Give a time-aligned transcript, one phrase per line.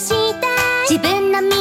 [0.00, 0.08] し
[0.40, 0.48] た
[0.88, 1.59] 自分の未